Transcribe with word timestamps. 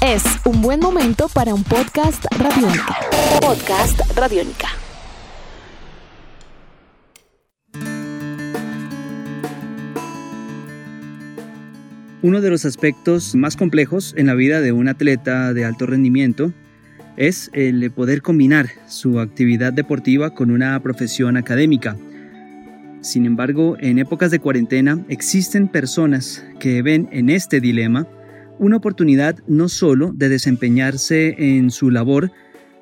Es 0.00 0.22
un 0.44 0.62
buen 0.62 0.78
momento 0.78 1.28
para 1.34 1.52
un 1.52 1.64
podcast 1.64 2.24
radiónica. 2.38 2.96
Podcast 3.40 4.00
radiónica. 4.16 4.68
Uno 12.22 12.40
de 12.40 12.50
los 12.50 12.64
aspectos 12.64 13.34
más 13.34 13.56
complejos 13.56 14.14
en 14.16 14.26
la 14.26 14.34
vida 14.34 14.60
de 14.60 14.70
un 14.70 14.88
atleta 14.88 15.52
de 15.52 15.64
alto 15.64 15.86
rendimiento 15.86 16.52
es 17.16 17.50
el 17.52 17.90
poder 17.90 18.22
combinar 18.22 18.68
su 18.86 19.18
actividad 19.18 19.72
deportiva 19.72 20.30
con 20.34 20.52
una 20.52 20.78
profesión 20.80 21.36
académica. 21.36 21.96
Sin 23.00 23.26
embargo, 23.26 23.76
en 23.80 23.98
épocas 23.98 24.30
de 24.30 24.38
cuarentena 24.38 25.04
existen 25.08 25.66
personas 25.66 26.44
que 26.60 26.82
ven 26.82 27.08
en 27.10 27.30
este 27.30 27.60
dilema 27.60 28.06
una 28.58 28.76
oportunidad 28.76 29.36
no 29.46 29.68
solo 29.68 30.12
de 30.12 30.28
desempeñarse 30.28 31.34
en 31.38 31.70
su 31.70 31.90
labor, 31.90 32.30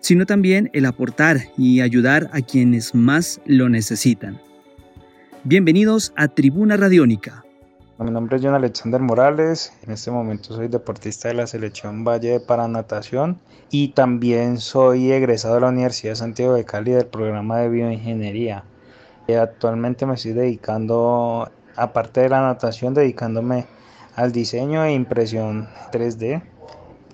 sino 0.00 0.26
también 0.26 0.70
el 0.72 0.86
aportar 0.86 1.38
y 1.56 1.80
ayudar 1.80 2.30
a 2.32 2.40
quienes 2.40 2.94
más 2.94 3.40
lo 3.46 3.68
necesitan. 3.68 4.40
Bienvenidos 5.44 6.12
a 6.16 6.28
Tribuna 6.28 6.76
Radiónica. 6.76 7.44
Mi 7.98 8.10
nombre 8.10 8.36
es 8.36 8.42
John 8.44 8.54
Alexander 8.54 9.00
Morales, 9.00 9.72
en 9.82 9.92
este 9.92 10.10
momento 10.10 10.54
soy 10.54 10.68
deportista 10.68 11.28
de 11.28 11.34
la 11.34 11.46
selección 11.46 12.04
Valle 12.04 12.32
de 12.32 12.40
Paranatación 12.40 13.38
y 13.70 13.88
también 13.88 14.58
soy 14.58 15.12
egresado 15.12 15.54
de 15.54 15.60
la 15.62 15.68
Universidad 15.68 16.12
de 16.12 16.16
Santiago 16.16 16.54
de 16.54 16.64
Cali 16.64 16.92
del 16.92 17.06
programa 17.06 17.58
de 17.58 17.70
bioingeniería. 17.70 18.64
Actualmente 19.40 20.06
me 20.06 20.14
estoy 20.14 20.34
dedicando, 20.34 21.50
aparte 21.74 22.20
de 22.20 22.28
la 22.28 22.42
natación, 22.42 22.94
dedicándome 22.94 23.66
al 24.16 24.32
diseño 24.32 24.84
e 24.84 24.94
impresión 24.94 25.68
3D, 25.92 26.42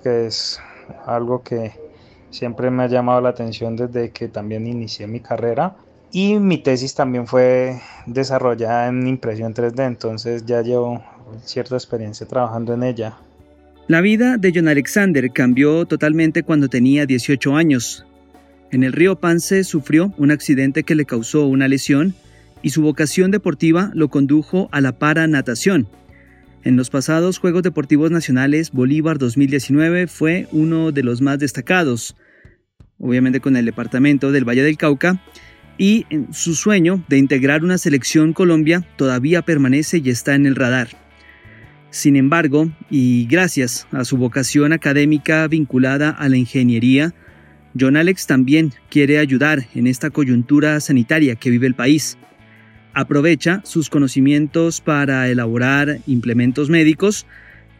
que 0.02 0.27
es 0.27 0.61
algo 1.05 1.42
que 1.42 1.73
siempre 2.30 2.70
me 2.70 2.84
ha 2.84 2.86
llamado 2.86 3.20
la 3.20 3.31
atención 3.31 3.77
desde 3.77 4.11
que 4.11 4.28
también 4.28 4.67
inicié 4.67 5.06
mi 5.06 5.20
carrera. 5.20 5.77
Y 6.12 6.39
mi 6.39 6.59
tesis 6.59 6.94
también 6.94 7.27
fue 7.27 7.81
desarrollada 8.06 8.89
en 8.89 9.06
impresión 9.06 9.53
3D, 9.53 9.86
entonces 9.86 10.47
ya 10.47 10.62
llevo 10.62 11.03
cierta 11.44 11.75
experiencia 11.75 12.27
trabajando 12.27 12.75
en 12.75 12.84
ella. 12.84 13.16
La 13.89 14.00
vida 14.00 14.37
de 14.37 14.53
John 14.55 14.69
Alexander 14.69 15.31
cambió 15.33 15.87
totalmente 15.87 16.44
cuando 16.44 16.69
tenía 16.69 17.05
18 17.05 17.56
años. 17.56 18.06
En 18.70 18.84
el 18.84 18.92
río 18.92 19.16
Pance 19.16 19.64
sufrió 19.64 20.14
un 20.19 20.31
accidente 20.31 20.84
que 20.84 20.94
le 20.94 21.05
causó 21.05 21.47
una 21.47 21.66
lesión 21.66 22.14
y 22.62 22.70
su 22.70 22.83
vocación 22.83 23.31
deportiva 23.31 23.91
lo 23.92 24.09
condujo 24.09 24.69
a 24.70 24.81
la 24.81 24.92
paranatación, 24.92 25.89
en 26.64 26.77
los 26.77 26.91
pasados 26.91 27.38
Juegos 27.38 27.62
Deportivos 27.62 28.10
Nacionales, 28.10 28.70
Bolívar 28.72 29.18
2019 29.18 30.06
fue 30.06 30.46
uno 30.52 30.92
de 30.92 31.02
los 31.02 31.20
más 31.20 31.38
destacados, 31.38 32.16
obviamente 32.98 33.41
con 33.41 33.56
el 33.56 33.64
departamento 33.64 34.32
del 34.32 34.48
Valle 34.48 34.62
del 34.62 34.77
Cauca, 34.77 35.22
y 35.78 36.06
su 36.30 36.54
sueño 36.54 37.04
de 37.08 37.19
integrar 37.19 37.64
una 37.64 37.78
selección 37.78 38.32
Colombia 38.32 38.86
todavía 38.96 39.42
permanece 39.42 39.98
y 39.98 40.10
está 40.10 40.34
en 40.34 40.46
el 40.46 40.54
radar. 40.54 40.88
Sin 41.91 42.16
embargo, 42.16 42.70
y 42.91 43.26
gracias 43.26 43.86
a 43.91 44.04
su 44.04 44.16
vocación 44.16 44.72
académica 44.72 45.47
vinculada 45.48 46.10
a 46.10 46.28
la 46.28 46.36
ingeniería, 46.36 47.14
John 47.78 47.97
Alex 47.97 48.26
también 48.26 48.72
quiere 48.91 49.19
ayudar 49.19 49.66
en 49.74 49.86
esta 49.86 50.10
coyuntura 50.10 50.78
sanitaria 50.80 51.36
que 51.36 51.50
vive 51.50 51.66
el 51.66 51.74
país 51.74 52.19
aprovecha 52.94 53.60
sus 53.64 53.90
conocimientos 53.90 54.80
para 54.80 55.28
elaborar 55.28 55.98
implementos 56.06 56.70
médicos 56.70 57.26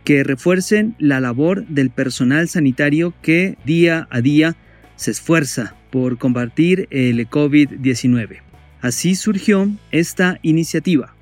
que 0.05 0.25
refuercen 0.25 0.95
la 0.99 1.21
labor 1.21 1.67
del 1.67 1.91
personal 1.91 2.49
sanitario 2.49 3.15
que 3.23 3.57
día 3.65 4.09
a 4.11 4.21
día 4.21 4.57
se 4.97 5.13
esfuerza 5.13 5.75
por 5.91 6.19
combatir 6.19 6.89
el 6.91 7.29
COVID-19. 7.29 8.41
Así 8.81 9.15
surgió 9.15 9.69
esta 9.91 10.39
iniciativa. 10.43 11.15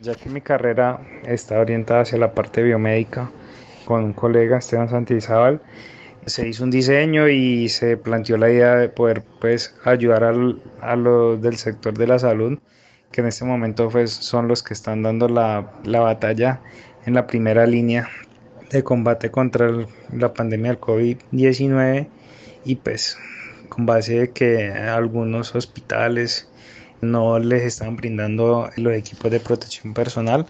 Ya 0.00 0.14
que 0.14 0.28
mi 0.28 0.40
carrera 0.40 1.00
está 1.24 1.58
orientada 1.58 2.02
hacia 2.02 2.18
la 2.18 2.32
parte 2.32 2.62
biomédica, 2.62 3.30
con 3.84 4.04
un 4.04 4.12
colega, 4.12 4.58
Esteban 4.58 4.90
Santizábal, 4.90 5.62
se 6.26 6.46
hizo 6.46 6.64
un 6.64 6.70
diseño 6.70 7.28
y 7.28 7.70
se 7.70 7.96
planteó 7.96 8.36
la 8.36 8.50
idea 8.50 8.76
de 8.76 8.90
poder 8.90 9.22
pues, 9.40 9.74
ayudar 9.84 10.24
a 10.24 10.96
los 10.96 11.40
del 11.40 11.56
sector 11.56 11.96
de 11.96 12.06
la 12.06 12.18
salud 12.18 12.58
que 13.10 13.20
en 13.20 13.28
este 13.28 13.44
momento 13.44 13.88
pues, 13.88 14.10
son 14.12 14.48
los 14.48 14.62
que 14.62 14.74
están 14.74 15.02
dando 15.02 15.28
la, 15.28 15.72
la 15.84 16.00
batalla 16.00 16.60
en 17.06 17.14
la 17.14 17.26
primera 17.26 17.66
línea 17.66 18.08
de 18.70 18.82
combate 18.84 19.30
contra 19.30 19.70
la 20.12 20.34
pandemia 20.34 20.72
del 20.72 20.80
COVID-19 20.80 22.08
y 22.64 22.76
pues 22.76 23.16
con 23.68 23.86
base 23.86 24.18
de 24.18 24.30
que 24.30 24.70
algunos 24.70 25.54
hospitales 25.54 26.48
no 27.00 27.38
les 27.38 27.62
están 27.62 27.96
brindando 27.96 28.70
los 28.76 28.92
equipos 28.92 29.30
de 29.30 29.40
protección 29.40 29.94
personal. 29.94 30.46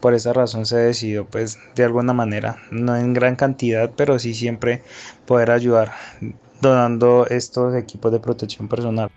Por 0.00 0.14
esa 0.14 0.32
razón 0.32 0.64
se 0.66 0.76
decidió 0.76 1.26
pues 1.26 1.58
de 1.74 1.84
alguna 1.84 2.12
manera, 2.12 2.56
no 2.70 2.96
en 2.96 3.12
gran 3.12 3.36
cantidad, 3.36 3.92
pero 3.96 4.18
sí 4.18 4.34
siempre 4.34 4.82
poder 5.26 5.50
ayudar 5.50 5.92
donando 6.60 7.26
estos 7.26 7.74
equipos 7.74 8.10
de 8.12 8.20
protección 8.20 8.68
personal. 8.68 9.10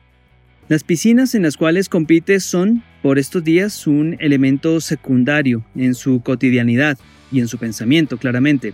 Las 0.73 0.83
piscinas 0.83 1.35
en 1.35 1.43
las 1.43 1.55
cuales 1.55 1.87
compite 1.87 2.39
son, 2.39 2.81
por 3.03 3.19
estos 3.19 3.43
días, 3.43 3.85
un 3.85 4.17
elemento 4.19 4.81
secundario 4.81 5.63
en 5.75 5.93
su 5.93 6.23
cotidianidad 6.23 6.97
y 7.31 7.41
en 7.41 7.47
su 7.47 7.59
pensamiento, 7.59 8.17
claramente. 8.17 8.73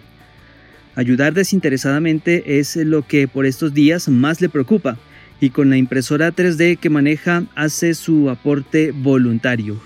Ayudar 0.96 1.34
desinteresadamente 1.34 2.58
es 2.58 2.78
lo 2.78 3.06
que 3.06 3.28
por 3.28 3.46
estos 3.46 3.74
días 3.74 4.08
más 4.08 4.40
le 4.40 4.48
preocupa, 4.48 4.98
y 5.42 5.50
con 5.50 5.70
la 5.70 5.76
impresora 5.76 6.32
3D 6.32 6.78
que 6.78 6.90
maneja 6.90 7.44
hace 7.54 7.94
su 7.94 8.30
aporte 8.30 8.92
voluntario. 8.92 9.78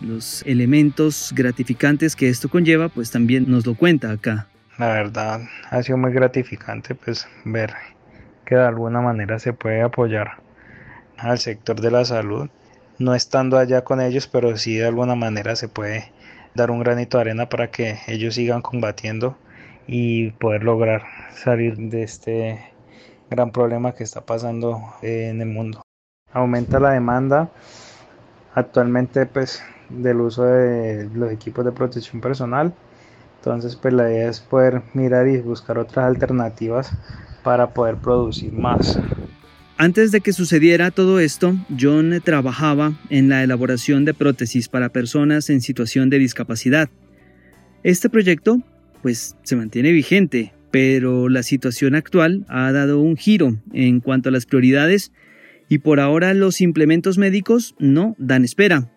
Los 0.00 0.42
elementos 0.46 1.32
gratificantes 1.36 2.16
que 2.16 2.28
esto 2.28 2.48
conlleva, 2.48 2.88
pues 2.88 3.12
también 3.12 3.44
nos 3.46 3.64
lo 3.64 3.76
cuenta 3.76 4.10
acá. 4.10 4.48
La 4.76 4.88
verdad, 4.88 5.42
ha 5.70 5.80
sido 5.84 5.98
muy 5.98 6.10
gratificante 6.10 6.96
pues 6.96 7.28
ver 7.44 7.70
que 8.44 8.56
de 8.56 8.64
alguna 8.64 9.00
manera 9.00 9.38
se 9.38 9.52
puede 9.52 9.82
apoyar 9.82 10.49
al 11.20 11.38
sector 11.38 11.80
de 11.80 11.90
la 11.90 12.04
salud, 12.04 12.48
no 12.98 13.14
estando 13.14 13.58
allá 13.58 13.82
con 13.84 14.00
ellos, 14.00 14.26
pero 14.26 14.56
sí 14.56 14.76
de 14.76 14.86
alguna 14.86 15.14
manera 15.14 15.56
se 15.56 15.68
puede 15.68 16.12
dar 16.54 16.70
un 16.70 16.80
granito 16.80 17.18
de 17.18 17.22
arena 17.22 17.48
para 17.48 17.70
que 17.70 17.98
ellos 18.06 18.34
sigan 18.34 18.62
combatiendo 18.62 19.36
y 19.86 20.30
poder 20.32 20.62
lograr 20.64 21.02
salir 21.32 21.76
de 21.76 22.02
este 22.02 22.60
gran 23.30 23.52
problema 23.52 23.94
que 23.94 24.04
está 24.04 24.20
pasando 24.22 24.80
en 25.02 25.40
el 25.40 25.48
mundo. 25.48 25.82
Aumenta 26.32 26.80
la 26.80 26.90
demanda 26.90 27.50
actualmente 28.54 29.26
pues 29.26 29.62
del 29.88 30.20
uso 30.20 30.44
de 30.44 31.08
los 31.14 31.32
equipos 31.32 31.64
de 31.64 31.72
protección 31.72 32.20
personal. 32.20 32.72
Entonces 33.36 33.76
pues 33.76 33.94
la 33.94 34.10
idea 34.10 34.28
es 34.28 34.40
poder 34.40 34.82
mirar 34.94 35.26
y 35.28 35.40
buscar 35.40 35.78
otras 35.78 36.06
alternativas 36.06 36.92
para 37.42 37.68
poder 37.70 37.96
producir 37.96 38.52
más. 38.52 38.98
Antes 39.82 40.12
de 40.12 40.20
que 40.20 40.34
sucediera 40.34 40.90
todo 40.90 41.20
esto, 41.20 41.56
John 41.80 42.20
trabajaba 42.22 43.00
en 43.08 43.30
la 43.30 43.42
elaboración 43.42 44.04
de 44.04 44.12
prótesis 44.12 44.68
para 44.68 44.92
personas 44.92 45.48
en 45.48 45.62
situación 45.62 46.10
de 46.10 46.18
discapacidad. 46.18 46.90
Este 47.82 48.10
proyecto, 48.10 48.62
pues, 49.00 49.38
se 49.42 49.56
mantiene 49.56 49.90
vigente, 49.92 50.52
pero 50.70 51.30
la 51.30 51.42
situación 51.42 51.94
actual 51.94 52.44
ha 52.48 52.70
dado 52.72 53.00
un 53.00 53.16
giro 53.16 53.56
en 53.72 54.00
cuanto 54.00 54.28
a 54.28 54.32
las 54.32 54.44
prioridades 54.44 55.12
y 55.70 55.78
por 55.78 55.98
ahora 55.98 56.34
los 56.34 56.60
implementos 56.60 57.16
médicos 57.16 57.74
no 57.78 58.16
dan 58.18 58.44
espera. 58.44 58.92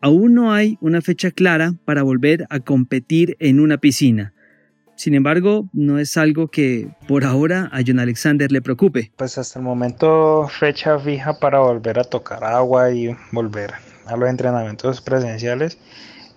Aún 0.00 0.34
no 0.34 0.52
hay 0.52 0.78
una 0.80 1.00
fecha 1.00 1.32
clara 1.32 1.74
para 1.84 2.04
volver 2.04 2.46
a 2.48 2.60
competir 2.60 3.36
en 3.40 3.58
una 3.58 3.78
piscina. 3.78 4.34
Sin 5.02 5.16
embargo, 5.16 5.68
no 5.72 5.98
es 5.98 6.16
algo 6.16 6.46
que 6.46 6.88
por 7.08 7.24
ahora 7.24 7.68
a 7.72 7.80
John 7.84 7.98
Alexander 7.98 8.52
le 8.52 8.62
preocupe. 8.62 9.10
Pues 9.16 9.36
hasta 9.36 9.58
el 9.58 9.64
momento 9.64 10.46
fecha 10.46 10.96
fija 10.96 11.40
para 11.40 11.58
volver 11.58 11.98
a 11.98 12.04
tocar 12.04 12.44
agua 12.44 12.92
y 12.92 13.08
volver 13.32 13.72
a 14.06 14.16
los 14.16 14.30
entrenamientos 14.30 15.00
presenciales 15.00 15.76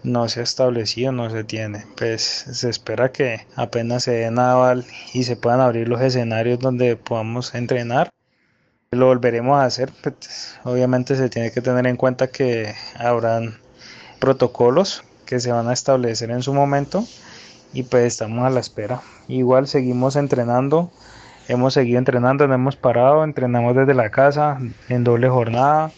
no 0.02 0.28
se 0.30 0.40
ha 0.40 0.44
establecido, 0.44 1.12
no 1.12 1.30
se 1.30 1.44
tiene. 1.44 1.86
Pues 1.96 2.24
se 2.24 2.68
espera 2.68 3.12
que 3.12 3.46
apenas 3.56 4.06
se 4.06 4.14
dé 4.14 4.32
naval 4.32 4.84
y 5.14 5.26
se 5.26 5.36
puedan 5.36 5.62
abrir 5.62 5.88
los 5.88 6.02
escenarios 6.02 6.58
donde 6.58 6.96
podamos 6.96 7.54
entrenar. 7.54 8.10
Lo 8.90 9.06
volveremos 9.06 9.60
a 9.60 9.66
hacer. 9.66 9.92
Pues, 10.02 10.58
obviamente 10.64 11.16
se 11.16 11.30
tiene 11.30 11.52
que 11.52 11.62
tener 11.62 11.86
en 11.86 11.98
cuenta 11.98 12.32
que 12.32 12.74
habrán 12.98 13.60
protocolos 14.18 15.04
que 15.28 15.40
se 15.40 15.52
van 15.52 15.68
a 15.68 15.74
establecer 15.74 16.32
en 16.32 16.42
su 16.42 16.52
momento 16.52 17.06
y 17.76 17.84
pues 17.84 18.06
estamos 18.06 18.44
a 18.46 18.50
la 18.50 18.62
espera. 18.62 19.02
Igual 19.28 19.68
seguimos 19.68 20.16
entrenando, 20.16 20.92
hemos 21.50 21.74
seguido 21.74 22.00
entrenando, 22.00 22.48
no 22.48 22.56
hemos 22.56 22.78
parado, 22.78 23.24
entrenamos 23.24 23.76
desde 23.76 23.94
la 23.94 24.10
casa 24.10 24.60
en 24.90 25.04
doble 25.04 25.28
jornada 25.30 25.92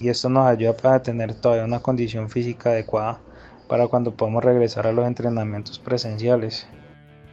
y 0.00 0.08
esto 0.08 0.30
nos 0.30 0.46
ayuda 0.46 0.76
para 0.76 1.02
tener 1.02 1.34
todavía 1.34 1.66
una 1.66 1.80
condición 1.80 2.30
física 2.30 2.70
adecuada 2.70 3.20
para 3.68 3.86
cuando 3.86 4.16
podamos 4.16 4.42
regresar 4.42 4.86
a 4.86 4.92
los 4.92 5.06
entrenamientos 5.06 5.78
presenciales. 5.78 6.66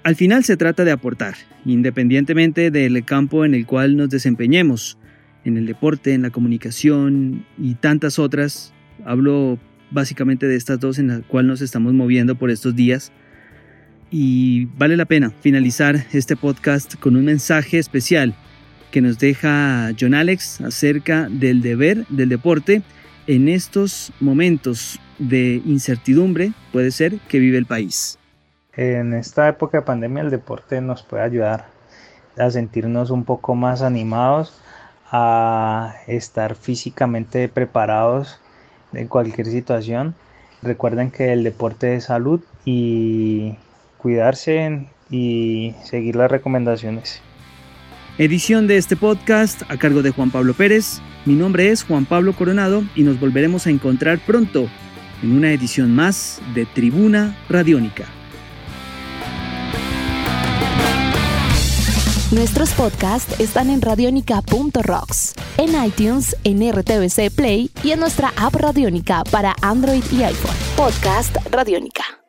Al 0.04 0.16
final 0.16 0.44
se 0.44 0.58
trata 0.58 0.84
de 0.84 0.92
aportar, 0.92 1.36
independientemente 1.66 2.72
del 2.72 3.04
campo 3.06 3.46
en 3.46 3.56
el 3.56 3.66
cual 3.66 3.96
nos 3.96 4.10
desempeñemos, 4.10 4.98
en 5.46 5.58
el 5.58 5.66
deporte, 5.66 6.14
en 6.14 6.24
la 6.24 6.30
comunicación 6.30 7.46
y 7.58 7.76
tantas 7.76 8.20
otras. 8.20 8.74
Hablo 9.06 9.58
básicamente 9.92 10.46
de 10.46 10.58
estas 10.58 10.80
dos 10.80 11.00
en 11.00 11.08
las 11.08 11.22
cuales 11.22 11.48
nos 11.48 11.62
estamos 11.62 11.94
moviendo 11.94 12.36
por 12.36 12.52
estos 12.52 12.76
días. 12.76 13.14
Y 14.10 14.66
vale 14.78 14.96
la 14.96 15.06
pena 15.06 15.32
finalizar 15.42 15.96
este 16.14 16.36
podcast 16.36 16.96
con 16.96 17.16
un 17.16 17.26
mensaje 17.26 17.78
especial 17.78 18.34
que 18.92 19.02
nos 19.02 19.20
deja 19.20 19.92
John 20.00 20.14
Alex 20.14 20.62
acerca 20.62 21.28
del 21.30 21.62
deber 21.62 22.08
del 22.08 22.30
deporte 22.30 22.84
en 23.28 23.50
estos 23.50 24.14
momentos 24.22 25.00
de 25.20 25.62
incertidumbre, 25.66 26.54
puede 26.72 26.92
ser, 26.92 27.20
que 27.28 27.40
vive 27.40 27.58
el 27.58 27.66
país. 27.66 28.18
En 28.74 29.14
esta 29.14 29.50
época 29.50 29.80
de 29.80 29.84
pandemia 29.84 30.24
el 30.24 30.30
deporte 30.30 30.80
nos 30.80 31.04
puede 31.04 31.24
ayudar 31.24 31.66
a 32.38 32.50
sentirnos 32.50 33.10
un 33.10 33.26
poco 33.26 33.56
más 33.56 33.82
animados, 33.82 34.62
a 35.12 35.96
estar 36.08 36.56
físicamente 36.56 37.50
preparados 37.50 38.40
en 38.94 39.08
cualquier 39.08 39.48
situación. 39.48 40.16
Recuerden 40.62 41.12
que 41.12 41.34
el 41.34 41.44
deporte 41.44 41.96
es 41.96 42.06
salud 42.06 42.42
y 42.66 43.58
cuidarse 43.98 44.86
y 45.10 45.74
seguir 45.84 46.16
las 46.16 46.32
recomendaciones. 46.32 47.22
Edición 48.18 48.68
de 48.68 48.78
este 48.78 48.96
podcast 48.96 49.62
a 49.70 49.78
cargo 49.78 50.02
de 50.02 50.12
Juan 50.12 50.32
Pablo 50.32 50.54
Pérez. 50.54 51.02
Mi 51.26 51.36
nombre 51.36 51.70
es 51.70 51.84
Juan 51.84 52.06
Pablo 52.06 52.34
Coronado 52.34 52.84
y 52.96 53.04
nos 53.04 53.20
volveremos 53.20 53.68
a 53.68 53.70
encontrar 53.70 54.20
pronto 54.20 54.68
en 55.22 55.32
una 55.34 55.52
edición 55.52 55.96
más 55.96 56.42
de 56.56 56.66
Tribuna 56.66 57.38
Radiónica. 57.50 58.06
Nuestros 62.32 62.72
podcasts 62.74 63.40
están 63.40 63.70
en 63.70 63.82
radionica.rocks, 63.82 65.34
en 65.58 65.86
iTunes, 65.86 66.36
en 66.44 66.60
RTVC 66.72 67.34
Play 67.34 67.72
y 67.84 67.92
en 67.92 68.02
nuestra 68.02 68.34
app 68.36 68.54
Radionica 68.56 69.24
para 69.32 69.56
Android 69.62 70.04
y 70.12 70.24
iPhone. 70.24 70.56
Podcast 70.76 71.38
Radionica. 71.52 72.27